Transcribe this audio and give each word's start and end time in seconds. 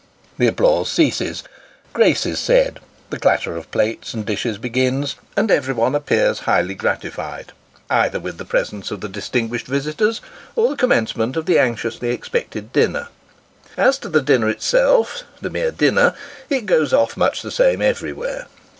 The 0.39 0.47
applause 0.47 0.89
ceases, 0.91 1.43
grace 1.93 2.25
is 2.25 2.39
said, 2.39 2.79
the 3.11 3.19
clatter 3.19 3.55
of 3.55 3.69
plates 3.69 4.15
and 4.15 4.25
dishes 4.25 4.57
begins; 4.57 5.15
and 5.37 5.51
every 5.51 5.75
one 5.75 5.93
appears 5.93 6.39
highly 6.49 6.73
gratified, 6.73 7.51
either 7.87 8.19
with 8.19 8.39
the 8.39 8.43
presence 8.45 8.89
of 8.89 9.01
the 9.01 9.07
distinguished 9.07 9.67
visitors, 9.67 10.19
or 10.55 10.69
the 10.71 10.75
commencement 10.75 11.37
of 11.37 11.45
the 11.45 11.59
anxiously 11.59 12.09
expected 12.09 12.73
dinner. 12.73 13.09
As 13.77 13.99
to 13.99 14.09
the 14.09 14.23
dinner 14.23 14.49
itself 14.49 15.21
the 15.39 15.51
mere 15.51 15.69
dinner 15.69 16.15
it 16.49 16.65
goes 16.65 16.93
off 16.93 17.15
much 17.15 17.43
the 17.43 17.51
same 17.51 17.79
everywhere. 17.79 18.47